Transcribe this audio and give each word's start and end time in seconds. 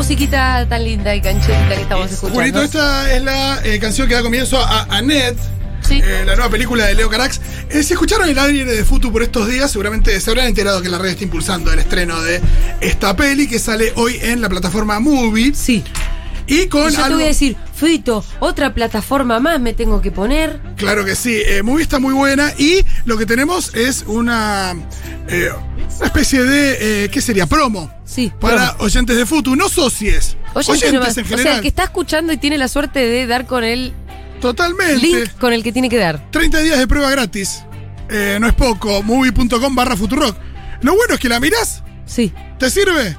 musiquita 0.00 0.66
tan 0.66 0.82
linda 0.84 1.14
y 1.14 1.20
cancherita 1.20 1.74
que 1.76 1.82
estamos 1.82 2.06
escuchando. 2.10 2.34
Juanito, 2.34 2.62
esta 2.62 3.14
es 3.14 3.22
la 3.22 3.60
eh, 3.64 3.78
canción 3.78 4.08
que 4.08 4.14
da 4.14 4.22
comienzo 4.22 4.58
a 4.58 4.86
Annette. 4.96 5.38
Sí. 5.86 6.00
eh, 6.04 6.22
la 6.24 6.36
nueva 6.36 6.50
película 6.50 6.86
de 6.86 6.94
Leo 6.94 7.10
Carax. 7.10 7.40
Eh, 7.70 7.82
si 7.82 7.92
escucharon 7.94 8.28
el 8.28 8.38
aire 8.38 8.64
de 8.64 8.84
Futu 8.84 9.12
por 9.12 9.22
estos 9.22 9.48
días, 9.48 9.70
seguramente 9.70 10.18
se 10.20 10.30
habrán 10.30 10.46
enterado 10.46 10.80
que 10.82 10.88
la 10.88 10.98
red 10.98 11.10
está 11.10 11.24
impulsando 11.24 11.70
el 11.72 11.78
estreno 11.80 12.20
de 12.22 12.40
esta 12.80 13.14
peli 13.16 13.46
que 13.48 13.58
sale 13.58 13.92
hoy 13.96 14.18
en 14.22 14.40
la 14.40 14.48
plataforma 14.48 15.00
Movie. 15.00 15.52
Sí. 15.54 15.82
Y 16.46 16.66
con 16.68 16.88
Y 16.88 16.92
yo 16.92 16.96
te 16.96 17.02
algo- 17.02 17.16
voy 17.16 17.24
a 17.24 17.28
decir, 17.28 17.56
Fito, 17.74 18.24
otra 18.40 18.72
plataforma 18.74 19.38
más 19.40 19.60
me 19.60 19.72
tengo 19.74 20.00
que 20.00 20.10
poner. 20.10 20.60
Claro 20.76 21.04
que 21.04 21.14
sí, 21.14 21.40
eh, 21.46 21.62
Movie 21.62 21.82
está 21.82 21.98
muy 21.98 22.14
buena 22.14 22.52
y 22.56 22.84
lo 23.04 23.16
que 23.18 23.26
tenemos 23.26 23.74
es 23.74 24.04
una, 24.06 24.74
eh, 25.28 25.50
una 25.98 26.06
especie 26.06 26.42
de, 26.44 27.04
eh, 27.04 27.08
¿qué 27.10 27.20
sería? 27.20 27.46
Promo. 27.46 27.90
Sí, 28.10 28.32
Para 28.40 28.74
oyentes 28.80 29.16
de 29.16 29.24
Futu, 29.24 29.54
no 29.54 29.68
socies. 29.68 30.36
Oye, 30.54 30.72
oyentes 30.72 31.16
en 31.16 31.24
o 31.24 31.28
general. 31.28 31.42
sea, 31.44 31.54
el 31.56 31.62
que 31.62 31.68
está 31.68 31.84
escuchando 31.84 32.32
y 32.32 32.38
tiene 32.38 32.58
la 32.58 32.66
suerte 32.66 32.98
de 33.06 33.26
dar 33.28 33.46
con 33.46 33.62
el 33.62 33.92
Totalmente. 34.40 34.96
link 34.96 35.30
con 35.38 35.52
el 35.52 35.62
que 35.62 35.70
tiene 35.70 35.88
que 35.88 35.96
dar. 35.98 36.28
30 36.32 36.58
días 36.58 36.78
de 36.80 36.88
prueba 36.88 37.08
gratis. 37.10 37.62
Eh, 38.08 38.38
no 38.40 38.48
es 38.48 38.54
poco. 38.54 39.02
Movie.com 39.04 39.74
barra 39.76 39.96
Futurock. 39.96 40.36
Lo 40.82 40.96
bueno 40.96 41.14
es 41.14 41.20
que 41.20 41.28
la 41.28 41.38
mirás, 41.38 41.84
Sí, 42.04 42.32
¿te 42.58 42.68
sirve? 42.70 43.16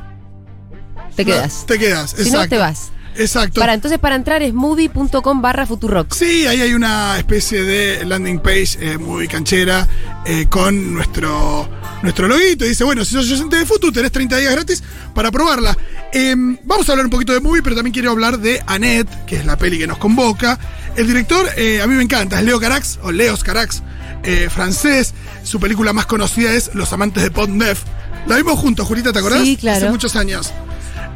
te 1.15 1.23
quedas. 1.23 1.65
Te 1.65 1.79
quedas, 1.79 2.11
Si 2.11 2.23
exacto. 2.23 2.39
no, 2.41 2.49
te 2.49 2.57
vas. 2.57 2.91
Exacto. 3.17 3.59
Para, 3.59 3.73
entonces 3.73 3.99
para 3.99 4.15
entrar 4.15 4.41
es 4.41 4.53
movie.com 4.53 5.41
barra 5.41 5.65
futurock. 5.65 6.13
Sí, 6.13 6.47
ahí 6.47 6.61
hay 6.61 6.73
una 6.73 7.17
especie 7.17 7.63
de 7.63 8.05
landing 8.05 8.39
page 8.39 8.77
eh, 8.79 8.97
muy 8.97 9.27
canchera 9.27 9.87
eh, 10.25 10.47
con 10.49 10.93
nuestro, 10.93 11.67
nuestro 12.03 12.27
loguito. 12.27 12.65
Y 12.65 12.69
dice, 12.69 12.83
bueno, 12.83 13.03
si 13.03 13.13
sos 13.13 13.29
oyente 13.31 13.57
de 13.57 13.65
Futu, 13.65 13.91
tenés 13.91 14.11
30 14.11 14.37
días 14.37 14.53
gratis 14.53 14.83
para 15.13 15.31
probarla. 15.31 15.77
Em, 16.13 16.57
vamos 16.63 16.87
a 16.87 16.91
hablar 16.93 17.05
un 17.05 17.11
poquito 17.11 17.33
de 17.33 17.39
movie, 17.39 17.61
pero 17.61 17.75
también 17.75 17.93
quiero 17.93 18.11
hablar 18.11 18.39
de 18.39 18.61
Annette, 18.67 19.25
que 19.25 19.37
es 19.37 19.45
la 19.45 19.57
peli 19.57 19.77
que 19.77 19.87
nos 19.87 19.97
convoca. 19.97 20.59
El 20.95 21.07
director, 21.07 21.47
eh, 21.57 21.81
a 21.81 21.87
mí 21.87 21.95
me 21.95 22.03
encanta, 22.03 22.39
es 22.39 22.45
Leo 22.45 22.59
Carax, 22.59 22.99
o 23.03 23.11
Leos 23.11 23.43
Carax, 23.43 23.81
eh, 24.23 24.49
francés. 24.49 25.13
Su 25.43 25.59
película 25.59 25.93
más 25.93 26.05
conocida 26.05 26.53
es 26.53 26.71
Los 26.75 26.91
amantes 26.93 27.23
de 27.23 27.31
Pont 27.31 27.53
Neuf. 27.53 27.83
La 28.27 28.35
vimos 28.35 28.59
juntos, 28.59 28.85
Julita, 28.87 29.11
¿te 29.11 29.19
acordás? 29.19 29.41
Sí, 29.41 29.57
claro. 29.57 29.77
Hace 29.77 29.89
muchos 29.89 30.15
años. 30.15 30.53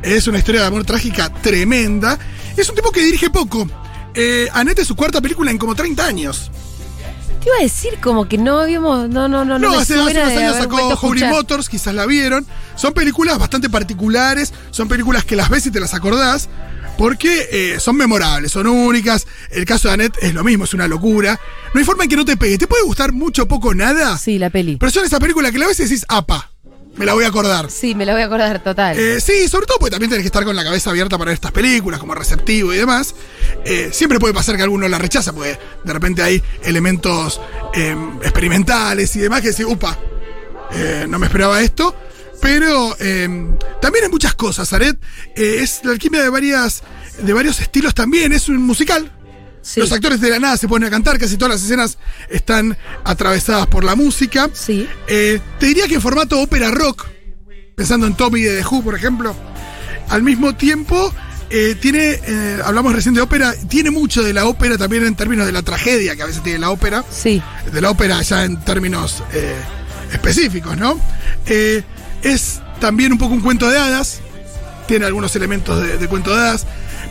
Es 0.06 0.28
una 0.28 0.38
historia 0.38 0.62
de 0.62 0.68
amor 0.68 0.86
trágica 0.86 1.34
tremenda. 1.34 2.20
Es 2.56 2.70
un 2.70 2.76
tipo 2.76 2.92
que 2.92 3.02
dirige 3.02 3.32
poco. 3.32 3.68
Eh, 4.14 4.48
Annette 4.54 4.80
es 4.80 4.88
su 4.88 4.96
cuarta 4.96 5.20
película 5.20 5.50
en 5.50 5.58
como 5.58 5.74
30 5.74 6.06
años. 6.06 6.52
Te 7.42 7.50
iba 7.50 7.58
a 7.58 7.64
decir 7.64 8.00
como 8.02 8.28
que 8.28 8.38
no 8.38 8.60
habíamos. 8.60 9.10
No, 9.10 9.28
no, 9.28 9.44
no, 9.44 9.58
no. 9.58 9.72
No, 9.72 9.80
hace, 9.80 9.96
hace 9.96 10.20
unos 10.22 10.38
años 10.38 10.58
sacó 10.58 10.90
Holy. 11.02 11.24
Motors, 11.24 11.70
quizás 11.70 11.96
la 11.96 12.06
vieron. 12.06 12.46
Son 12.76 12.94
películas 12.94 13.40
bastante 13.40 13.68
particulares, 13.68 14.54
son 14.70 14.88
películas 14.88 15.26
que 15.26 15.36
las 15.36 15.50
ves 15.50 15.66
y 15.66 15.72
te 15.72 15.80
las 15.80 15.96
acordás, 15.96 16.50
porque 17.00 17.50
eh, 17.52 17.80
son 17.80 17.98
memorables, 17.98 18.52
son 18.52 18.68
únicas. 18.68 19.26
El 19.50 19.66
caso 19.66 19.88
de 19.88 19.96
Annette 19.96 20.18
es 20.22 20.36
lo 20.36 20.44
mismo, 20.44 20.66
es 20.66 20.74
una 20.76 20.88
locura. 20.88 21.40
No 21.74 21.80
hay 21.80 21.86
forma 21.86 22.04
en 22.04 22.10
que 22.12 22.16
no 22.16 22.26
te 22.26 22.38
pegue. 22.38 22.60
Te 22.60 22.68
puede 22.68 22.84
gustar 22.84 23.12
mucho, 23.12 23.48
poco, 23.48 23.74
nada. 23.74 24.20
Sí, 24.20 24.38
la 24.38 24.52
peli. 24.52 24.78
Pero 24.78 24.92
son 24.92 25.04
esa 25.04 25.20
película 25.20 25.52
que 25.52 25.58
la 25.58 25.66
ves 25.68 25.80
y 25.80 25.84
decís, 25.84 26.06
apa, 26.08 26.52
me 26.96 27.06
la 27.06 27.14
voy 27.14 27.26
a 27.26 27.28
acordar. 27.28 27.70
Sí, 27.70 27.96
me 27.96 28.06
la 28.06 28.14
voy 28.14 28.22
a 28.22 28.26
acordar 28.26 28.64
total. 28.64 28.98
Eh, 28.98 29.20
sí, 29.22 29.48
sobre 29.48 29.66
todo 29.66 29.78
porque 29.80 29.92
también 29.92 30.10
tenés 30.10 30.24
que 30.24 30.28
estar 30.28 30.44
con 30.44 30.56
la 30.56 30.64
cabeza 30.64 30.90
abierta 30.90 31.18
para 31.18 31.30
ver 31.30 31.36
estas 31.36 31.52
películas, 31.52 32.00
como 32.00 32.16
receptivo 32.16 32.74
y 32.74 32.78
demás. 32.78 33.16
Eh, 33.66 33.90
siempre 33.92 34.20
puede 34.20 34.34
pasar 34.34 34.56
que 34.56 34.64
alguno 34.64 34.88
la 34.88 34.98
rechaza, 34.98 35.34
porque 35.34 35.58
de 35.84 35.94
repente 35.94 36.22
hay 36.22 36.42
elementos 36.64 37.42
eh, 37.74 37.96
experimentales 38.24 39.16
y 39.16 39.20
demás 39.20 39.42
que 39.42 39.50
decís, 39.50 39.66
upa, 39.68 39.98
eh, 40.72 41.06
no 41.08 41.20
me 41.20 41.28
esperaba 41.28 41.62
esto. 41.62 41.96
Pero 42.42 42.96
eh, 43.00 43.28
también 43.82 44.06
hay 44.06 44.12
muchas 44.12 44.36
cosas, 44.36 44.72
Aret. 44.74 44.98
Eh, 45.36 45.58
es 45.62 45.82
la 45.84 45.92
alquimia 45.92 46.22
de, 46.22 46.30
varias, 46.30 46.84
de 47.18 47.34
varios 47.34 47.60
estilos 47.60 47.94
también. 47.94 48.34
Es 48.34 48.50
un 48.50 48.62
musical. 48.62 49.12
Sí. 49.66 49.80
Los 49.80 49.92
actores 49.92 50.22
de 50.22 50.30
la 50.30 50.40
nada 50.40 50.58
se 50.58 50.68
ponen 50.68 50.88
a 50.88 50.92
cantar, 50.92 51.18
casi 51.18 51.38
todas 51.38 51.56
las 51.56 51.64
escenas 51.64 51.98
están 52.30 52.78
atravesadas 53.04 53.66
por 53.68 53.84
la 53.84 53.96
música. 53.96 54.50
Sí. 54.54 54.88
Eh, 55.08 55.40
te 55.60 55.66
diría 55.66 55.88
que 55.88 55.96
en 55.96 56.02
formato 56.02 56.40
ópera 56.40 56.70
rock, 56.72 57.08
pensando 57.76 58.06
en 58.08 58.14
Tommy 58.16 58.42
de 58.42 58.62
The 58.62 58.68
Who, 58.68 58.84
por 58.84 58.96
ejemplo, 58.96 59.36
al 60.10 60.22
mismo 60.22 60.56
tiempo 60.56 61.12
eh, 61.50 61.76
tiene, 61.82 62.20
eh, 62.26 62.60
hablamos 62.64 62.94
recién 62.94 63.14
de 63.16 63.22
ópera, 63.22 63.54
tiene 63.68 63.90
mucho 63.92 64.22
de 64.24 64.34
la 64.34 64.46
ópera 64.46 64.78
también 64.78 65.06
en 65.06 65.16
términos 65.16 65.46
de 65.46 65.52
la 65.52 65.62
tragedia 65.64 66.16
que 66.16 66.22
a 66.22 66.26
veces 66.28 66.44
tiene 66.44 66.60
la 66.60 66.70
ópera, 66.70 67.04
Sí. 67.12 67.42
de 67.72 67.82
la 67.82 67.90
ópera 67.90 68.22
ya 68.22 68.44
en 68.46 68.60
términos 68.64 69.24
eh, 69.34 69.56
específicos, 70.12 70.78
¿no? 70.78 71.00
Es 71.48 72.60
también 72.80 73.12
un 73.12 73.18
poco 73.18 73.34
un 73.34 73.42
cuento 73.42 73.70
de 73.70 73.78
hadas, 73.78 74.20
tiene 74.88 75.06
algunos 75.06 75.36
elementos 75.36 75.82
de, 75.82 75.98
de 75.98 76.08
cuento 76.08 76.32
de 76.36 76.42
hadas. 76.42 76.66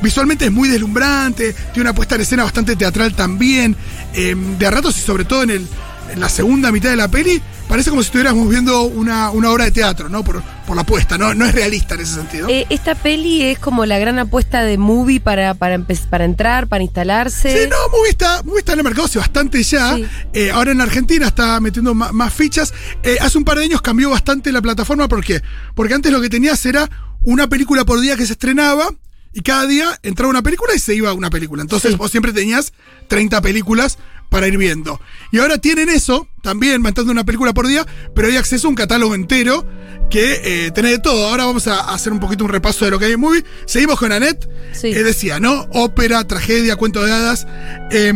Visualmente 0.04 0.44
es 0.44 0.53
muy 0.53 0.69
deslumbrante, 0.69 1.53
tiene 1.72 1.81
una 1.88 1.94
puesta 1.94 2.15
en 2.15 2.20
escena 2.20 2.44
bastante 2.44 2.76
teatral 2.76 3.15
también. 3.15 3.75
eh, 4.15 4.37
de 4.59 4.66
a 4.66 4.70
ratos 4.70 4.97
y 4.98 5.00
sobre 5.00 5.25
todo 5.25 5.42
en, 5.42 5.50
el, 5.50 5.66
en 6.12 6.20
la 6.20 6.28
segunda 6.28 6.70
mitad 6.70 6.91
de 6.91 6.97
la 6.97 7.09
peli, 7.09 7.41
parece 7.69 7.91
como 7.91 8.03
si 8.03 8.06
estuviéramos 8.06 8.48
viendo 8.48 8.82
una, 8.82 9.31
una 9.31 9.50
obra 9.50 9.65
de 9.65 9.70
teatro, 9.72 10.09
¿no? 10.09 10.22
Por, 10.22 10.42
por 10.66 10.76
la 10.76 10.84
puesta, 10.84 11.16
¿no? 11.19 11.34
No 11.34 11.44
es 11.47 11.54
realista 11.54 11.94
en 11.94 12.00
ese 12.03 12.15
sentido. 12.15 12.48
Eh, 12.48 12.66
esta 12.70 12.94
peli 12.94 13.42
es 13.42 13.59
como 13.59 13.87
la 13.87 13.98
gran 13.98 14.19
apuesta 14.19 14.62
de 14.62 14.78
movie 14.78 15.20
para, 15.20 15.54
para, 15.54 15.81
para 16.10 16.25
entrar, 16.25 16.69
para 16.69 16.84
instalarse. 16.84 17.65
Sí, 17.65 17.69
no, 17.69 17.76
Movie 17.97 18.10
está, 18.10 18.42
Movie 18.42 18.59
está 18.60 18.72
en 18.75 18.78
el 18.81 18.84
mercado 18.84 19.06
hace 19.06 19.19
bastante 19.19 19.62
ya. 19.62 19.97
Sí. 19.97 20.04
Eh, 20.34 20.50
ahora 20.50 20.72
en 20.72 20.81
Argentina 20.81 21.26
está 21.26 21.59
metiendo 21.60 21.94
más, 21.94 22.32
fichas. 22.32 22.72
Eh, 23.03 23.16
hace 23.21 23.38
un 23.38 23.44
par 23.44 23.59
de 23.59 23.65
años 23.65 23.81
cambió 23.81 24.10
bastante 24.10 24.53
la 24.53 24.60
plataforma. 24.62 25.09
¿Por 25.09 25.25
qué? 25.25 25.42
Porque 25.75 25.94
antes 25.94 26.12
lo 26.12 26.21
que 26.21 26.28
tenías 26.28 26.65
era 26.66 26.88
una 27.22 27.48
película 27.48 27.84
por 27.84 28.00
día 28.00 28.16
que 28.16 28.26
se 28.26 28.34
estrenaba 28.34 28.91
y 29.34 29.43
cada 29.43 29.67
día 29.67 29.99
entraba 30.03 30.31
una 30.31 30.43
película 30.43 30.75
y 30.75 30.78
se 30.78 30.95
iba 30.95 31.12
una 31.12 31.28
película. 31.31 31.62
Entonces 31.62 31.91
Sí. 31.93 31.97
vos 31.97 32.11
siempre 32.11 32.33
tenías 32.33 32.72
30 33.09 33.41
películas 33.43 33.99
para 34.31 34.49
ir 34.49 34.56
viendo. 34.56 35.00
Y 35.33 35.39
ahora 35.39 35.59
tienen 35.59 35.89
eso, 35.89 36.28
también 36.43 36.81
manteniendo 36.83 37.12
una 37.12 37.25
película 37.25 37.53
por 37.53 37.67
día, 37.67 37.87
pero 38.15 38.28
hay 38.28 38.37
acceso 38.37 38.67
a 38.67 38.71
un 38.71 38.75
catálogo 38.77 39.15
entero 39.15 39.67
que 40.11 40.41
eh, 40.67 40.71
tenés 40.72 40.93
de 40.93 40.99
todo. 40.99 41.28
Ahora 41.28 41.45
vamos 41.47 41.67
a 41.69 41.93
hacer 41.93 42.12
un 42.12 42.21
poquito 42.21 42.45
un 42.45 42.50
repaso 42.50 42.84
de 42.84 42.91
lo 42.91 42.99
que 42.99 43.06
hay 43.06 43.12
en 43.12 43.21
Movie. 43.21 43.45
Seguimos 43.67 43.99
con 43.99 44.12
Annette. 44.12 44.49
Sí. 44.72 44.89
Eh, 44.89 45.03
decía, 45.03 45.39
¿no? 45.41 45.66
Ópera, 45.72 46.25
tragedia, 46.27 46.77
cuento 46.77 47.05
de 47.05 47.12
hadas. 47.12 47.47
Eh, 47.91 48.12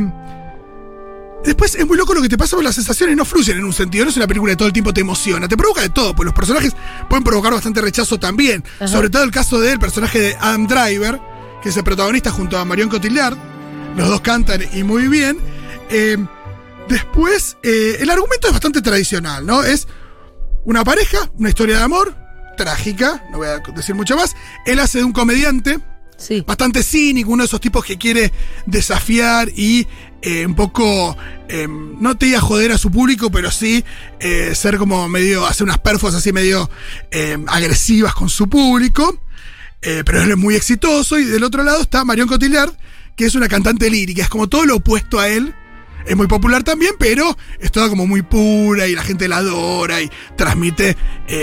después 1.44 1.75
es 1.75 1.87
muy 1.87 1.97
loco 1.97 2.15
lo 2.15 2.22
que 2.22 2.28
te 2.28 2.37
pasa 2.38 2.56
porque 2.56 2.65
las 2.66 2.75
sensaciones 2.75 3.16
no 3.16 3.25
fluyen 3.25 3.59
en 3.59 3.65
un 3.65 3.72
sentido. 3.72 4.04
No 4.04 4.10
es 4.10 4.16
una 4.16 4.26
película 4.26 4.53
que 4.53 4.56
todo 4.56 4.69
el 4.69 4.72
tiempo 4.72 4.93
te 4.93 5.00
emociona. 5.00 5.49
Te 5.49 5.56
provoca 5.56 5.81
de 5.82 5.88
todo, 5.91 6.15
pues 6.15 6.25
los 6.25 6.34
personajes 6.34 6.75
pueden 7.09 7.25
provocar 7.25 7.53
bastante 7.53 7.81
rechazo 7.81 8.19
también. 8.19 8.65
Ajá. 8.76 8.88
Sobre 8.88 9.10
todo 9.10 9.22
el 9.22 9.31
caso 9.31 9.60
del 9.60 9.78
personaje 9.78 10.19
de 10.21 10.37
Adam 10.41 10.66
Driver, 10.66 11.21
que 11.62 11.69
es 11.71 11.76
el 11.76 11.84
protagonista 11.84 12.31
junto 12.31 12.59
a 12.59 12.65
Marion 12.65 12.88
Cotillard. 12.88 13.37
Los 13.97 14.09
dos 14.09 14.21
cantan 14.21 14.62
y 14.72 14.82
muy 14.84 15.09
bien. 15.09 15.38
Eh, 15.91 16.16
después, 16.88 17.56
eh, 17.62 17.97
el 18.00 18.10
argumento 18.10 18.47
es 18.49 18.53
bastante 18.53 18.82
tradicional, 18.82 19.44
¿no? 19.44 19.62
Es 19.62 19.88
una 20.65 20.84
pareja, 20.84 21.31
una 21.38 21.49
historia 21.49 21.78
de 21.78 21.82
amor, 21.82 22.15
trágica, 22.56 23.25
no 23.31 23.38
voy 23.38 23.49
a 23.49 23.59
decir 23.75 23.94
mucho 23.94 24.16
más. 24.16 24.34
Él 24.66 24.78
hace 24.81 24.99
de 24.99 25.05
un 25.05 25.12
comediante 25.12 25.78
Sí. 26.19 26.43
bastante 26.47 26.82
cínico, 26.82 27.31
uno 27.31 27.44
de 27.44 27.47
esos 27.47 27.60
tipos 27.60 27.84
que 27.84 27.97
quiere 27.97 28.32
desafiar 28.66 29.49
y 29.56 29.87
eh, 30.21 30.45
un 30.45 30.55
poco, 30.55 31.17
eh, 31.49 31.69
no 31.69 32.17
te 32.17 32.26
diga 32.26 32.41
joder 32.41 32.73
a 32.73 32.79
su 32.79 32.91
público, 32.91 33.31
pero 33.31 33.50
sí 33.53 33.85
eh, 34.19 34.53
ser 34.55 34.76
como 34.76 35.09
medio, 35.09 35.47
hacer 35.47 35.65
unas 35.65 35.79
perfos 35.79 36.15
así 36.15 36.32
medio 36.32 36.69
agresivas 37.47 38.15
con 38.15 38.29
su 38.29 38.49
público. 38.49 39.19
Pero 39.81 40.23
él 40.23 40.31
es 40.32 40.37
muy 40.37 40.56
exitoso 40.56 41.19
y 41.20 41.25
del 41.25 41.44
otro 41.44 41.62
lado 41.62 41.81
está 41.81 42.05
Marion 42.05 42.26
Cotillard, 42.26 42.73
que 43.15 43.26
es 43.26 43.37
una 43.37 43.49
cantante 43.49 43.88
lírica, 43.88 44.23
es 44.23 44.29
como 44.29 44.49
todo 44.49 44.67
lo 44.67 44.76
opuesto 44.76 45.20
a 45.20 45.29
él. 45.29 45.55
Es 46.05 46.17
muy 46.17 46.26
popular 46.26 46.65
también, 46.65 46.94
pero 46.99 47.37
es 47.61 47.70
toda 47.70 47.88
como 47.88 48.06
muy 48.06 48.23
pura 48.23 48.88
y 48.88 48.94
la 48.97 49.03
gente 49.03 49.29
la 49.29 49.37
adora 49.37 50.03
y 50.03 50.11
transmite 50.37 50.97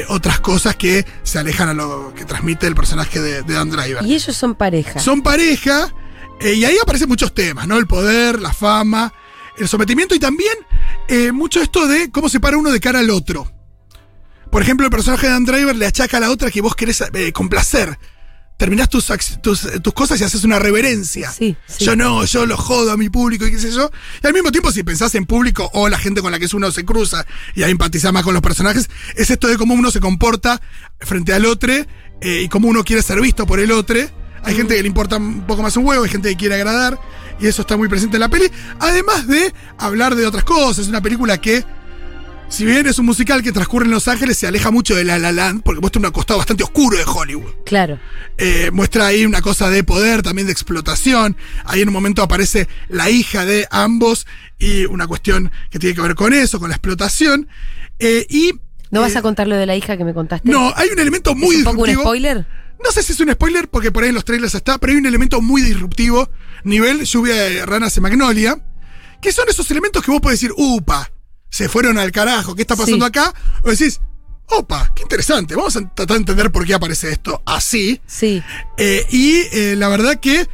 otras 0.09 0.41
cosas 0.41 0.75
que 0.75 1.05
se 1.23 1.39
alejan 1.39 1.69
a 1.69 1.73
lo 1.73 2.13
que 2.13 2.25
transmite 2.25 2.67
el 2.67 2.75
personaje 2.75 3.21
de, 3.21 3.41
de 3.43 3.53
Dan 3.53 3.69
Driver. 3.69 4.03
Y 4.03 4.15
ellos 4.15 4.35
son 4.35 4.55
pareja. 4.55 4.99
Son 4.99 5.21
pareja 5.21 5.93
eh, 6.39 6.53
y 6.53 6.65
ahí 6.65 6.77
aparecen 6.81 7.09
muchos 7.09 7.33
temas, 7.33 7.67
¿no? 7.67 7.77
El 7.77 7.87
poder, 7.87 8.41
la 8.41 8.53
fama, 8.53 9.13
el 9.57 9.67
sometimiento 9.67 10.15
y 10.15 10.19
también 10.19 10.55
eh, 11.07 11.31
mucho 11.31 11.61
esto 11.61 11.87
de 11.87 12.11
cómo 12.11 12.29
se 12.29 12.39
para 12.39 12.57
uno 12.57 12.71
de 12.71 12.79
cara 12.79 12.99
al 12.99 13.09
otro. 13.09 13.51
Por 14.51 14.61
ejemplo, 14.61 14.85
el 14.85 14.91
personaje 14.91 15.27
de 15.27 15.33
Dan 15.33 15.45
Driver 15.45 15.75
le 15.75 15.85
achaca 15.85 16.17
a 16.17 16.19
la 16.19 16.31
otra 16.31 16.51
que 16.51 16.61
vos 16.61 16.75
querés 16.75 17.03
eh, 17.13 17.31
complacer. 17.31 17.97
Terminás 18.57 18.87
tus, 18.87 19.11
tus, 19.41 19.67
tus 19.81 19.93
cosas 19.93 20.21
y 20.21 20.23
haces 20.23 20.45
una 20.45 20.59
reverencia. 20.59 21.29
Sí, 21.29 21.57
sí. 21.67 21.83
Yo 21.83 21.97
no, 21.97 22.23
yo 22.23 22.45
lo 22.45 22.55
jodo 22.55 22.91
a 22.91 22.97
mi 22.97 23.09
público 23.09 23.45
y 23.45 23.51
qué 23.51 23.59
sé 23.59 23.71
yo. 23.71 23.91
Y 24.23 24.27
al 24.27 24.33
mismo 24.33 24.51
tiempo, 24.51 24.71
si 24.71 24.81
pensás 24.83 25.13
en 25.15 25.25
público 25.25 25.69
o 25.73 25.89
la 25.89 25.97
gente 25.97 26.21
con 26.21 26.31
la 26.31 26.39
que 26.39 26.47
uno 26.53 26.71
se 26.71 26.85
cruza 26.85 27.25
y 27.53 27.63
ahí 27.63 27.71
empatizar 27.71 28.13
más 28.13 28.23
con 28.23 28.33
los 28.33 28.41
personajes, 28.41 28.89
es 29.15 29.29
esto 29.29 29.49
de 29.49 29.57
cómo 29.57 29.73
uno 29.73 29.91
se 29.91 29.99
comporta 29.99 30.61
frente 30.99 31.33
al 31.33 31.45
otro 31.45 31.73
eh, 31.73 32.41
y 32.43 32.47
cómo 32.47 32.69
uno 32.69 32.85
quiere 32.85 33.01
ser 33.01 33.19
visto 33.19 33.45
por 33.45 33.59
el 33.59 33.73
otro. 33.73 33.99
Hay 34.45 34.55
gente 34.55 34.75
que 34.75 34.81
le 34.81 34.87
importa 34.87 35.17
un 35.17 35.41
poco 35.41 35.61
más 35.61 35.75
un 35.75 35.85
huevo, 35.85 36.03
hay 36.03 36.09
gente 36.09 36.29
que 36.29 36.37
quiere 36.37 36.55
agradar, 36.55 36.99
y 37.39 37.47
eso 37.47 37.61
está 37.61 37.77
muy 37.77 37.87
presente 37.87 38.17
en 38.17 38.21
la 38.21 38.29
peli. 38.29 38.45
Además 38.79 39.27
de 39.27 39.53
hablar 39.77 40.15
de 40.15 40.25
otras 40.25 40.43
cosas, 40.43 40.79
es 40.79 40.87
una 40.87 41.01
película 41.01 41.39
que 41.39 41.63
si 42.47 42.63
bien 42.63 42.85
es 42.85 42.99
un 42.99 43.07
musical 43.07 43.41
que 43.41 43.51
transcurre 43.51 43.85
en 43.85 43.91
Los 43.91 44.07
Ángeles, 44.07 44.37
se 44.37 44.47
aleja 44.47 44.69
mucho 44.69 44.95
de 44.95 45.03
La 45.03 45.17
La 45.17 45.31
Land, 45.31 45.63
porque 45.63 45.81
muestra 45.81 45.99
un 45.99 46.11
costado 46.11 46.37
bastante 46.37 46.63
oscuro 46.63 46.97
de 46.97 47.03
Hollywood. 47.03 47.51
Claro. 47.65 47.99
Eh, 48.37 48.69
muestra 48.71 49.07
ahí 49.07 49.25
una 49.25 49.41
cosa 49.41 49.69
de 49.69 49.83
poder, 49.83 50.21
también 50.21 50.45
de 50.45 50.53
explotación. 50.53 51.35
Ahí 51.65 51.81
en 51.81 51.89
un 51.89 51.93
momento 51.93 52.21
aparece 52.21 52.67
la 52.87 53.09
hija 53.09 53.45
de 53.45 53.67
ambos 53.71 54.27
y 54.59 54.85
una 54.85 55.07
cuestión 55.07 55.51
que 55.71 55.79
tiene 55.79 55.95
que 55.95 56.01
ver 56.01 56.15
con 56.15 56.33
eso, 56.33 56.59
con 56.59 56.69
la 56.69 56.75
explotación. 56.75 57.47
Eh, 57.99 58.25
y. 58.29 58.53
¿No 58.91 59.01
vas 59.01 59.13
eh, 59.15 59.17
a 59.17 59.21
contar 59.21 59.47
lo 59.47 59.55
de 59.55 59.65
la 59.65 59.75
hija 59.75 59.97
que 59.97 60.03
me 60.05 60.13
contaste? 60.13 60.49
No, 60.49 60.71
hay 60.75 60.89
un 60.89 60.99
elemento 60.99 61.35
muy 61.35 61.55
¿Es 61.55 61.59
un 61.59 61.63
poco 61.65 61.81
un 61.81 61.85
disruptivo. 61.87 62.01
spoiler? 62.03 62.45
No 62.83 62.91
sé 62.91 63.03
si 63.03 63.13
es 63.13 63.19
un 63.19 63.31
spoiler, 63.31 63.67
porque 63.69 63.91
por 63.91 64.03
ahí 64.03 64.09
en 64.09 64.15
los 64.15 64.25
trailers 64.25 64.53
está, 64.55 64.77
pero 64.77 64.91
hay 64.91 64.97
un 64.99 65.05
elemento 65.05 65.41
muy 65.41 65.61
disruptivo, 65.61 66.29
nivel 66.63 67.03
lluvia 67.05 67.33
de 67.35 67.65
ranas 67.65 67.95
en 67.97 68.03
Magnolia, 68.03 68.57
que 69.21 69.31
son 69.31 69.45
esos 69.49 69.69
elementos 69.71 70.03
que 70.03 70.11
vos 70.11 70.19
podés 70.21 70.39
decir, 70.41 70.53
upa, 70.57 71.09
se 71.49 71.69
fueron 71.69 71.97
al 71.97 72.11
carajo, 72.11 72.53
¿qué 72.53 72.61
está 72.63 72.75
pasando 72.75 73.05
Sí. 73.05 73.09
acá? 73.09 73.33
O 73.63 73.69
decís, 73.71 74.01
opa, 74.47 74.91
qué 74.93 75.03
interesante, 75.03 75.55
vamos 75.55 75.75
a 75.77 75.81
tratar 75.81 76.07
de 76.15 76.17
entender 76.17 76.51
por 76.51 76.65
qué 76.65 76.73
aparece 76.73 77.11
esto 77.11 77.41
así. 77.45 78.01
Sí. 78.05 78.43
Eh, 78.77 79.05
y 79.09 79.35
eh, 79.53 79.75
la 79.77 79.87
verdad 79.87 80.19
que, 80.19 80.45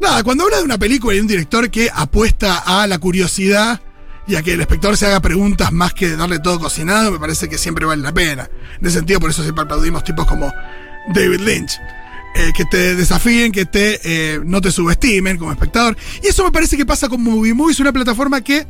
nada, 0.00 0.22
cuando 0.22 0.44
habla 0.44 0.58
de 0.58 0.64
una 0.64 0.78
película 0.78 1.14
y 1.14 1.16
de 1.16 1.22
un 1.22 1.28
director 1.28 1.70
que 1.70 1.88
apuesta 1.92 2.58
a 2.58 2.86
la 2.86 2.98
curiosidad 2.98 3.80
y 4.26 4.36
a 4.36 4.42
que 4.42 4.52
el 4.54 4.60
espectador 4.60 4.96
se 4.96 5.06
haga 5.06 5.20
preguntas 5.20 5.70
más 5.72 5.92
que 5.94 6.16
darle 6.16 6.38
todo 6.38 6.58
cocinado, 6.60 7.12
me 7.12 7.18
parece 7.18 7.48
que 7.48 7.58
siempre 7.58 7.84
vale 7.84 8.02
la 8.02 8.12
pena. 8.12 8.48
En 8.80 8.86
ese 8.86 8.96
sentido, 8.98 9.20
por 9.20 9.30
eso 9.30 9.42
siempre 9.42 9.64
aplaudimos 9.64 10.02
tipos 10.04 10.26
como 10.26 10.52
David 11.14 11.40
Lynch. 11.40 11.72
eh, 12.36 12.50
que 12.56 12.64
te 12.64 12.94
desafíen, 12.96 13.52
que 13.52 13.64
te 13.64 14.00
eh, 14.02 14.40
no 14.44 14.60
te 14.60 14.72
subestimen 14.72 15.36
como 15.38 15.52
espectador. 15.52 15.96
Y 16.22 16.26
eso 16.26 16.42
me 16.42 16.50
parece 16.50 16.76
que 16.76 16.84
pasa 16.84 17.08
con 17.08 17.22
Movie. 17.22 17.54
Movie 17.54 17.72
es 17.72 17.80
una 17.80 17.92
plataforma 17.92 18.40
que. 18.40 18.66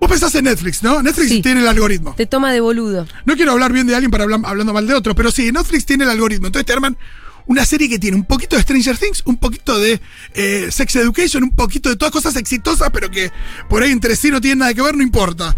Vos 0.00 0.10
pensás 0.10 0.34
en 0.34 0.44
Netflix, 0.44 0.82
¿no? 0.82 1.02
Netflix 1.02 1.28
Sí. 1.30 1.42
tiene 1.42 1.60
el 1.60 1.68
algoritmo. 1.68 2.14
Te 2.16 2.26
toma 2.26 2.52
de 2.52 2.60
boludo. 2.60 3.06
No 3.24 3.36
quiero 3.36 3.52
hablar 3.52 3.72
bien 3.72 3.86
de 3.86 3.94
alguien 3.94 4.10
para 4.10 4.24
hablar 4.24 4.40
hablando 4.44 4.72
mal 4.72 4.86
de 4.86 4.94
otro, 4.94 5.14
pero 5.14 5.30
sí, 5.30 5.50
Netflix 5.52 5.86
tiene 5.86 6.04
el 6.04 6.10
algoritmo. 6.10 6.46
Entonces 6.46 6.66
te 6.66 6.72
arman 6.72 6.96
una 7.46 7.64
serie 7.64 7.88
que 7.88 7.98
tiene 7.98 8.16
un 8.16 8.24
poquito 8.24 8.56
de 8.56 8.62
Stranger 8.62 8.96
Things, 8.98 9.22
un 9.26 9.36
poquito 9.36 9.78
de 9.78 10.00
eh, 10.34 10.68
Sex 10.70 10.96
Education, 10.96 11.42
un 11.44 11.50
poquito 11.54 11.88
de 11.90 11.96
todas 11.96 12.12
cosas 12.12 12.36
exitosas, 12.36 12.90
pero 12.92 13.10
que 13.10 13.30
por 13.68 13.82
ahí 13.82 13.90
entre 13.92 14.16
sí 14.16 14.30
no 14.30 14.40
tienen 14.40 14.60
nada 14.60 14.74
que 14.74 14.82
ver, 14.82 14.96
no 14.96 15.02
importa. 15.02 15.54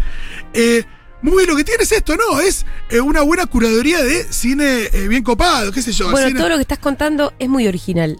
Eh, 0.53 0.83
muy 1.21 1.37
bien, 1.37 1.49
lo 1.49 1.55
que 1.55 1.63
tiene 1.63 1.83
es 1.83 1.91
esto, 1.91 2.15
¿no? 2.15 2.39
Es 2.41 2.65
eh, 2.89 2.99
una 3.01 3.21
buena 3.21 3.45
curaduría 3.47 4.03
de 4.03 4.31
cine 4.31 4.89
bien 5.09 5.23
copado, 5.23 5.71
qué 5.71 5.81
sé 5.81 5.91
yo. 5.91 6.11
Bueno, 6.11 6.27
cine- 6.27 6.39
todo 6.39 6.49
lo 6.49 6.55
que 6.55 6.61
estás 6.61 6.79
contando 6.79 7.33
es 7.39 7.49
muy 7.49 7.67
original. 7.67 8.17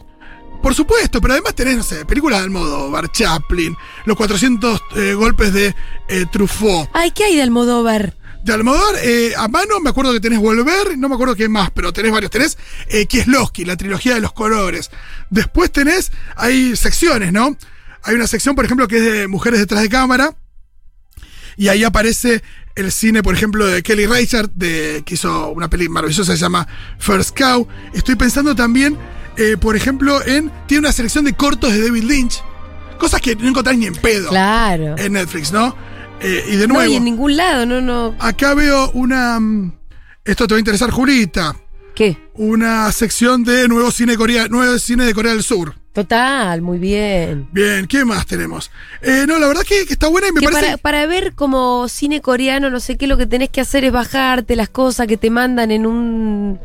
Por 0.63 0.73
supuesto, 0.73 1.21
pero 1.21 1.33
además 1.33 1.53
tenés, 1.53 1.77
no 1.77 1.83
sé, 1.83 2.03
películas 2.05 2.39
de 2.39 2.45
Almodóvar, 2.45 3.11
Chaplin, 3.11 3.75
los 4.05 4.17
400 4.17 4.81
eh, 4.95 5.13
golpes 5.13 5.53
de 5.53 5.75
Truffaut. 6.31 6.89
Ay, 6.93 7.11
¿qué 7.11 7.25
hay 7.25 7.35
de 7.35 7.43
Almodóvar? 7.43 8.15
De 8.47 8.53
Almodóvar, 8.53 8.95
eh, 9.03 9.33
a 9.37 9.49
mano 9.49 9.81
me 9.81 9.89
acuerdo 9.89 10.13
que 10.13 10.21
tenés 10.21 10.39
Volver, 10.39 10.97
no 10.97 11.09
me 11.09 11.15
acuerdo 11.15 11.35
qué 11.35 11.49
más, 11.49 11.69
pero 11.71 11.91
tenés 11.91 12.13
varios. 12.13 12.31
Tenés 12.31 12.57
eh, 12.87 13.05
Kieslowski, 13.05 13.65
la 13.65 13.75
trilogía 13.75 14.15
de 14.15 14.21
los 14.21 14.31
colores. 14.31 14.89
Después 15.29 15.69
tenés, 15.69 16.13
hay 16.37 16.77
secciones, 16.77 17.33
¿no? 17.33 17.57
Hay 18.03 18.15
una 18.15 18.25
sección, 18.25 18.55
por 18.55 18.63
ejemplo, 18.63 18.87
que 18.87 18.99
es 18.99 19.03
de 19.03 19.27
Mujeres 19.27 19.59
detrás 19.59 19.81
de 19.81 19.89
cámara. 19.89 20.33
Y 21.57 21.67
ahí 21.67 21.83
aparece 21.83 22.41
el 22.75 22.93
cine, 22.93 23.21
por 23.21 23.35
ejemplo, 23.35 23.65
de 23.65 23.83
Kelly 23.83 24.05
Reichardt, 24.05 24.53
de, 24.53 25.03
que 25.05 25.15
hizo 25.15 25.49
una 25.49 25.69
peli 25.69 25.89
maravillosa, 25.89 26.31
se 26.31 26.37
llama 26.37 26.65
First 26.99 27.37
Cow. 27.37 27.67
Estoy 27.93 28.15
pensando 28.15 28.55
también, 28.55 28.97
eh, 29.35 29.57
por 29.59 29.75
ejemplo, 29.75 30.25
en. 30.25 30.53
Tiene 30.67 30.79
una 30.87 30.93
selección 30.93 31.25
de 31.25 31.33
cortos 31.33 31.73
de 31.73 31.85
David 31.85 32.03
Lynch. 32.03 32.41
Cosas 32.97 33.19
que 33.19 33.35
no 33.35 33.49
encontrás 33.49 33.77
ni 33.77 33.87
en 33.87 33.95
pedo 33.95 34.29
Claro. 34.29 34.95
en 34.97 35.11
Netflix, 35.13 35.51
¿no? 35.51 35.75
Eh, 36.21 36.43
y 36.51 36.55
de 36.55 36.67
no, 36.67 36.75
nuevo. 36.75 36.91
y 36.91 36.95
en 36.95 37.03
ningún 37.05 37.35
lado, 37.37 37.65
no, 37.65 37.81
no. 37.81 38.15
Acá 38.19 38.53
veo 38.53 38.91
una. 38.91 39.39
mm, 39.39 39.71
Esto 40.25 40.47
te 40.47 40.53
va 40.53 40.57
a 40.57 40.59
interesar, 40.59 40.89
Julita. 40.91 41.55
¿Qué? 41.95 42.17
Una 42.35 42.91
sección 42.91 43.43
de 43.43 43.67
nuevo 43.67 43.89
cine, 43.91 44.17
Corea, 44.17 44.47
nuevo 44.47 44.77
cine 44.77 45.05
de 45.05 45.13
Corea 45.13 45.33
del 45.33 45.41
Sur. 45.43 45.75
Total, 45.93 46.61
muy 46.61 46.77
bien. 46.77 47.47
Bien, 47.51 47.87
¿qué 47.87 48.05
más 48.05 48.27
tenemos? 48.27 48.69
Eh, 49.01 49.25
no, 49.27 49.39
la 49.39 49.47
verdad 49.47 49.63
que, 49.63 49.85
que 49.87 49.93
está 49.93 50.07
buena 50.07 50.27
y 50.27 50.31
me 50.31 50.41
Que 50.41 50.45
parece. 50.47 50.61
para, 50.63 50.77
para 50.77 51.05
ver 51.07 51.33
como 51.33 51.87
cine 51.87 52.21
coreano, 52.21 52.69
no 52.69 52.79
sé 52.79 52.97
qué, 52.97 53.07
lo 53.07 53.17
que 53.17 53.25
tenés 53.25 53.49
que 53.49 53.61
hacer 53.61 53.83
es 53.83 53.91
bajarte 53.91 54.55
las 54.55 54.69
cosas 54.69 55.07
que 55.07 55.17
te 55.17 55.31
mandan 55.31 55.71
en 55.71 55.87
un 55.87 56.59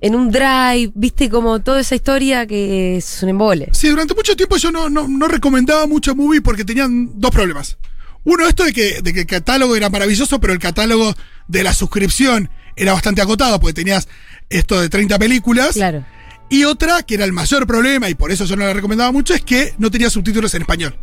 en 0.00 0.16
un 0.16 0.32
drive, 0.32 0.90
viste 0.96 1.30
como 1.30 1.60
toda 1.60 1.78
esa 1.80 1.94
historia 1.94 2.44
que 2.44 2.96
es 2.96 3.22
un 3.22 3.28
embole. 3.28 3.68
Sí, 3.70 3.86
durante 3.88 4.14
mucho 4.16 4.34
tiempo 4.34 4.56
yo 4.56 4.72
no, 4.72 4.90
no, 4.90 5.06
no 5.06 5.28
recomendaba 5.28 5.86
mucho 5.86 6.16
movie 6.16 6.40
porque 6.42 6.64
tenían 6.64 7.12
dos 7.20 7.30
problemas. 7.30 7.78
Uno, 8.24 8.46
esto 8.46 8.64
de 8.64 8.72
que, 8.72 9.00
de 9.02 9.12
que 9.12 9.20
el 9.20 9.26
catálogo 9.26 9.76
era 9.76 9.90
maravilloso, 9.90 10.40
pero 10.40 10.52
el 10.52 10.58
catálogo 10.58 11.14
de 11.48 11.62
la 11.64 11.74
suscripción 11.74 12.50
era 12.76 12.92
bastante 12.92 13.20
acotado, 13.20 13.60
porque 13.60 13.74
tenías 13.74 14.08
esto 14.48 14.80
de 14.80 14.88
30 14.88 15.18
películas. 15.18 15.72
Claro. 15.72 16.04
Y 16.48 16.64
otra, 16.64 17.02
que 17.02 17.14
era 17.14 17.24
el 17.24 17.32
mayor 17.32 17.66
problema, 17.66 18.08
y 18.08 18.14
por 18.14 18.30
eso 18.30 18.44
yo 18.44 18.56
no 18.56 18.64
la 18.64 18.72
recomendaba 18.72 19.10
mucho, 19.10 19.34
es 19.34 19.40
que 19.40 19.74
no 19.78 19.90
tenía 19.90 20.10
subtítulos 20.10 20.54
en 20.54 20.62
español. 20.62 20.96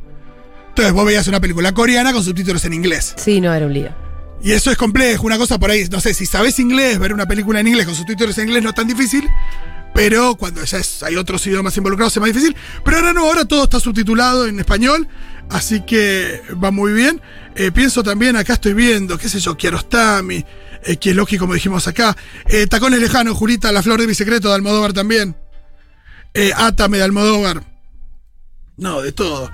Entonces 0.69 0.93
vos 0.93 1.05
veías 1.05 1.27
una 1.27 1.41
película 1.41 1.73
coreana 1.73 2.13
con 2.13 2.23
subtítulos 2.23 2.63
en 2.65 2.73
inglés. 2.73 3.15
Sí, 3.17 3.41
no 3.41 3.53
era 3.53 3.65
un 3.65 3.73
lío. 3.73 3.89
Y 4.41 4.53
eso 4.53 4.71
es 4.71 4.77
complejo, 4.77 5.25
una 5.25 5.37
cosa 5.37 5.59
por 5.59 5.71
ahí, 5.71 5.85
no 5.91 5.99
sé, 5.99 6.13
si 6.13 6.25
sabes 6.25 6.59
inglés, 6.59 6.97
ver 6.99 7.13
una 7.13 7.25
película 7.25 7.59
en 7.59 7.67
inglés 7.67 7.85
con 7.85 7.95
subtítulos 7.95 8.37
en 8.37 8.47
inglés 8.47 8.63
no 8.63 8.69
es 8.69 8.75
tan 8.75 8.87
difícil, 8.87 9.27
pero 9.99 10.35
cuando 10.35 10.63
ya 10.63 10.77
es- 10.77 11.03
hay 11.03 11.17
otros 11.17 11.45
idiomas 11.45 11.75
involucrados 11.75 12.15
es 12.15 12.21
más 12.21 12.29
difícil. 12.31 12.55
Pero 12.85 12.99
ahora 12.99 13.11
no, 13.11 13.25
ahora 13.25 13.43
todo 13.43 13.65
está 13.65 13.81
subtitulado 13.81 14.47
en 14.47 14.57
español, 14.57 15.05
así 15.49 15.81
que 15.85 16.41
va 16.51 16.71
muy 16.71 16.93
bien. 16.93 17.21
Eh, 17.53 17.69
pienso 17.73 18.01
también, 18.01 18.37
acá 18.37 18.53
estoy 18.53 18.71
viendo, 18.73 19.17
qué 19.17 19.27
sé 19.27 19.41
yo, 19.41 19.57
Kiarostami, 19.57 20.45
eh, 20.85 20.95
Kieslowski, 20.95 21.37
como 21.37 21.53
dijimos 21.53 21.85
acá, 21.89 22.15
eh, 22.47 22.65
Tacones 22.67 23.01
Lejanos, 23.01 23.35
Julita, 23.37 23.73
La 23.73 23.83
Flor 23.83 23.99
de 23.99 24.07
mi 24.07 24.15
Secreto 24.15 24.47
de 24.47 24.55
Almodóvar 24.55 24.93
también, 24.93 25.35
eh, 26.33 26.53
Átame 26.55 26.97
de 26.99 27.03
Almodóvar, 27.03 27.61
no, 28.77 29.01
de 29.01 29.11
todo. 29.11 29.51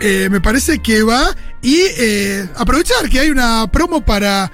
Eh, 0.00 0.26
me 0.28 0.40
parece 0.40 0.80
que 0.80 1.04
va. 1.04 1.36
Y 1.62 1.78
aprovechar 2.56 3.08
que 3.08 3.20
hay 3.20 3.30
una 3.30 3.70
promo 3.70 4.04
para 4.04 4.50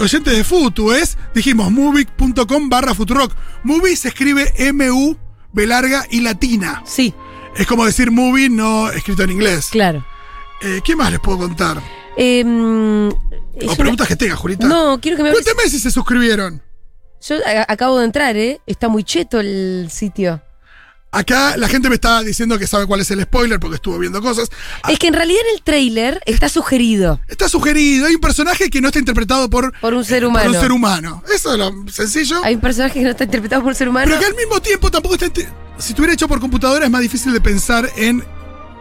oyentes 0.00 0.36
de 0.36 0.44
Futu. 0.44 0.92
Es, 0.92 1.16
dijimos, 1.34 1.70
movie.com 1.70 2.68
barra 2.68 2.94
Futurock. 2.94 3.34
Movie 3.64 3.96
se 3.96 4.08
escribe 4.08 4.52
M-U, 4.56 5.16
B 5.52 5.66
larga 5.66 6.04
y 6.10 6.20
latina. 6.20 6.82
Sí, 6.86 7.14
Es 7.56 7.66
como 7.66 7.84
decir 7.84 8.10
movie 8.10 8.48
no 8.48 8.90
escrito 8.90 9.22
en 9.22 9.30
inglés. 9.30 9.68
claro. 9.70 10.04
Eh, 10.60 10.80
¿Qué 10.84 10.96
más 10.96 11.10
les 11.12 11.20
puedo 11.20 11.38
contar? 11.38 11.80
Eh, 12.16 12.40
es 12.40 12.44
O 12.46 13.66
una- 13.66 13.76
preguntas 13.76 14.08
que 14.08 14.16
tengas, 14.16 14.38
Julita. 14.38 14.66
No, 14.66 14.98
quiero 15.00 15.16
que 15.16 15.22
me. 15.22 15.30
Cuénteme 15.30 15.62
si 15.68 15.78
se 15.78 15.90
suscribieron. 15.90 16.60
Yo 17.20 17.36
acabo 17.68 17.98
de 17.98 18.04
entrar, 18.06 18.36
¿eh? 18.36 18.60
Está 18.66 18.88
muy 18.88 19.04
cheto 19.04 19.38
el 19.40 19.88
sitio. 19.90 20.40
Acá 21.10 21.56
la 21.56 21.68
gente 21.68 21.88
me 21.88 21.94
está 21.94 22.22
diciendo 22.22 22.58
que 22.58 22.66
sabe 22.66 22.86
cuál 22.86 23.00
es 23.00 23.10
el 23.10 23.22
spoiler 23.22 23.58
porque 23.58 23.76
estuvo 23.76 23.98
viendo 23.98 24.20
cosas. 24.20 24.50
Es 24.88 24.98
que 24.98 25.06
en 25.06 25.14
realidad 25.14 25.40
en 25.48 25.54
el 25.56 25.62
trailer 25.62 26.20
está 26.26 26.50
sugerido. 26.50 27.20
Está 27.28 27.48
sugerido. 27.48 28.06
Hay 28.06 28.14
un 28.14 28.20
personaje 28.20 28.68
que 28.68 28.80
no 28.82 28.88
está 28.88 28.98
interpretado 28.98 29.48
por, 29.48 29.72
Por 29.80 29.94
un 29.94 30.04
ser 30.04 30.22
por 30.24 30.30
humano. 30.30 30.50
un 30.50 30.60
ser 30.60 30.72
humano. 30.72 31.22
Eso 31.34 31.52
es 31.52 31.58
lo 31.58 31.72
sencillo. 31.90 32.44
Hay 32.44 32.56
un 32.56 32.60
personaje 32.60 32.94
que 32.98 33.04
no 33.04 33.10
está 33.10 33.24
interpretado 33.24 33.62
por 33.62 33.70
un 33.70 33.74
ser 33.74 33.88
humano. 33.88 34.06
Pero 34.06 34.20
que 34.20 34.26
al 34.26 34.34
mismo 34.34 34.60
tiempo 34.60 34.90
tampoco 34.90 35.14
está. 35.14 35.26
Si 35.78 35.90
estuviera 35.92 36.12
hecho 36.12 36.28
por 36.28 36.40
computadora 36.40 36.84
es 36.84 36.90
más 36.90 37.00
difícil 37.00 37.32
de 37.32 37.40
pensar 37.40 37.88
en 37.96 38.22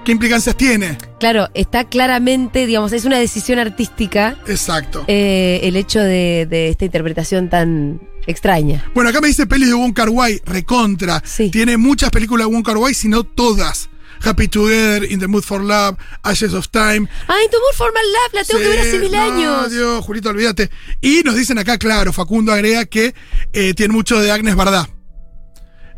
qué 0.03 0.12
implicancias 0.12 0.55
tiene. 0.57 0.98
Claro, 1.22 1.48
está 1.53 1.86
claramente, 1.86 2.65
digamos, 2.65 2.91
es 2.91 3.05
una 3.05 3.17
decisión 3.19 3.60
artística 3.60 4.38
Exacto. 4.48 5.05
eh, 5.07 5.62
el 5.63 5.75
hecho 5.77 6.00
de, 6.00 6.46
de 6.50 6.69
esta 6.69 6.86
interpretación 6.86 7.50
tan 7.50 8.01
extraña. 8.27 8.89
Bueno, 8.93 9.10
acá 9.10 9.22
me 9.22 9.27
dice 9.27 9.48
pelis 9.48 9.69
de 9.69 9.74
Wong 9.74 9.93
Kar 9.93 10.10
Wai, 10.10 10.41
recontra. 10.46 11.24
Sí. 11.25 11.50
Tiene 11.50 11.77
muchas 11.77 12.12
películas 12.12 12.48
de 12.48 12.53
Wong 12.53 12.63
Kar 12.63 12.77
Wai, 12.77 12.93
si 12.93 13.07
no 13.07 13.24
todas. 13.24 13.89
Happy 14.24 14.48
Together, 14.48 15.10
In 15.12 15.19
the 15.19 15.27
Mood 15.27 15.43
for 15.43 15.63
Love, 15.63 15.98
Ashes 16.24 16.53
of 16.53 16.69
Time. 16.69 17.07
¡Ay, 17.27 17.46
tu 17.51 17.57
Mood 17.57 17.75
for 17.75 17.93
My 17.93 18.01
Love! 18.01 18.34
La 18.34 18.43
tengo 18.43 18.60
que 18.60 18.69
ver 18.69 18.79
hace 18.79 19.00
mil 19.00 19.12
no, 19.12 19.22
años. 19.22 19.72
Dios, 19.72 20.05
Julito, 20.05 20.29
olvídate. 20.29 20.69
Y 21.01 21.22
nos 21.24 21.36
dicen 21.36 21.57
acá, 21.57 21.77
claro, 21.77 22.12
Facundo 22.13 22.51
agrega 22.51 22.86
que 22.86 23.13
eh, 23.53 23.74
tiene 23.74 23.93
mucho 23.93 24.19
de 24.19 24.31
Agnes 24.31 24.55
Bardá. 24.55 24.89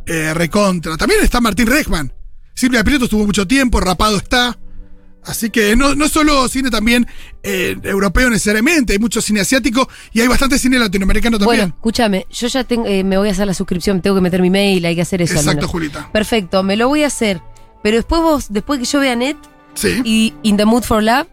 Eh, 0.05 0.33
recontra. 0.33 0.97
También 0.97 1.21
está 1.23 1.39
Martín 1.39 1.67
Rechman. 1.67 2.13
Silvia 2.53 2.83
Prieto 2.83 3.05
estuvo 3.05 3.25
mucho 3.25 3.47
tiempo, 3.47 3.79
rapado 3.79 4.17
está. 4.17 4.57
Así 5.25 5.49
que 5.49 5.75
no, 5.75 5.95
no 5.95 6.07
solo 6.07 6.47
cine 6.47 6.69
también 6.69 7.05
eh, 7.43 7.75
europeo 7.83 8.29
necesariamente, 8.29 8.93
hay 8.93 8.99
mucho 8.99 9.21
cine 9.21 9.41
asiático 9.41 9.87
y 10.13 10.21
hay 10.21 10.27
bastante 10.27 10.57
cine 10.57 10.79
latinoamericano 10.79 11.37
Bueno, 11.37 11.49
también. 11.49 11.69
escúchame, 11.75 12.25
yo 12.31 12.47
ya 12.47 12.63
tengo, 12.63 12.85
eh, 12.87 13.03
me 13.03 13.17
voy 13.17 13.27
a 13.29 13.31
hacer 13.31 13.45
la 13.45 13.53
suscripción, 13.53 14.01
tengo 14.01 14.15
que 14.15 14.21
meter 14.21 14.41
mi 14.41 14.49
mail, 14.49 14.85
hay 14.85 14.95
que 14.95 15.01
hacer 15.01 15.21
eso. 15.21 15.33
Exacto, 15.33 15.55
menos. 15.57 15.71
Julita. 15.71 16.09
Perfecto, 16.11 16.63
me 16.63 16.75
lo 16.77 16.87
voy 16.87 17.03
a 17.03 17.07
hacer. 17.07 17.41
Pero 17.83 17.97
después 17.97 18.21
vos, 18.21 18.45
después 18.49 18.79
que 18.79 18.85
yo 18.85 18.99
vea 18.99 19.15
Net 19.15 19.37
Sí. 19.75 20.01
y 20.03 20.33
In 20.43 20.57
the 20.57 20.65
Mood 20.65 20.83
for 20.83 21.03
Love, 21.03 21.27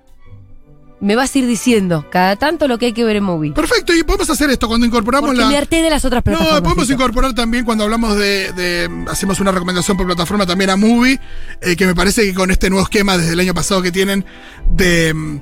me 0.98 1.14
vas 1.14 1.34
a 1.34 1.38
ir 1.38 1.46
diciendo 1.46 2.06
cada 2.10 2.36
tanto 2.36 2.68
lo 2.68 2.78
que 2.78 2.86
hay 2.86 2.92
que 2.92 3.04
ver 3.04 3.16
en 3.16 3.24
movie. 3.24 3.52
Perfecto, 3.52 3.94
y 3.94 4.02
podemos 4.02 4.30
hacer 4.30 4.48
esto 4.50 4.66
cuando 4.66 4.86
incorporamos 4.86 5.28
Porque 5.28 5.42
la. 5.42 5.48
me 5.48 5.56
harté 5.56 5.82
de 5.82 5.90
las 5.90 6.04
otras 6.04 6.22
plataformas. 6.22 6.54
No, 6.56 6.62
podemos 6.62 6.90
incorporar 6.90 7.34
también 7.34 7.64
cuando 7.64 7.84
hablamos 7.84 8.16
de, 8.16 8.52
de- 8.52 9.04
Hacemos 9.10 9.38
una 9.40 9.52
recomendación 9.52 9.96
por 9.96 10.06
plataforma 10.06 10.46
también 10.46 10.70
a 10.70 10.76
Movie, 10.76 11.20
eh, 11.60 11.76
que 11.76 11.86
me 11.86 11.94
parece 11.94 12.22
que 12.24 12.32
con 12.34 12.50
este 12.50 12.70
nuevo 12.70 12.84
esquema 12.84 13.18
desde 13.18 13.32
el 13.34 13.40
año 13.40 13.52
pasado 13.54 13.82
que 13.82 13.92
tienen 13.92 14.24
de 14.70 15.12
mm, 15.14 15.36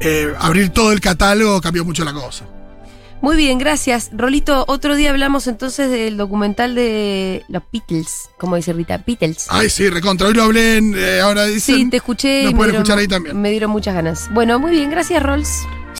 eh, 0.00 0.34
abrir 0.38 0.70
todo 0.70 0.92
el 0.92 1.00
catálogo 1.00 1.60
cambió 1.60 1.84
mucho 1.84 2.04
la 2.04 2.12
cosa. 2.12 2.44
Muy 3.20 3.36
bien, 3.36 3.58
gracias. 3.58 4.10
Rolito, 4.12 4.64
otro 4.68 4.94
día 4.94 5.10
hablamos 5.10 5.46
entonces 5.46 5.90
del 5.90 6.16
documental 6.16 6.74
de 6.74 7.44
los 7.48 7.62
Beatles, 7.72 8.30
como 8.38 8.56
dice 8.56 8.72
Rita, 8.72 9.02
Beatles. 9.04 9.46
Ay, 9.48 9.70
sí, 9.70 9.88
recontra. 9.90 10.28
Hoy 10.28 10.34
lo 10.34 10.44
hablé, 10.44 10.78
eh, 10.78 11.20
ahora 11.20 11.46
dicen. 11.46 11.76
Sí, 11.76 11.90
te 11.90 11.96
escuché. 11.98 12.44
Lo 12.44 12.52
pueden 12.52 12.74
escuchar 12.74 12.98
ahí 12.98 13.08
también. 13.08 13.40
Me 13.40 13.50
dieron 13.50 13.70
muchas 13.70 13.94
ganas. 13.94 14.28
Bueno, 14.32 14.58
muy 14.58 14.70
bien, 14.70 14.90
gracias, 14.90 15.22
Rolls. 15.22 15.66